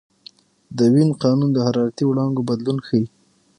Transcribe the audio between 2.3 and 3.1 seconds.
بدلون ښيي.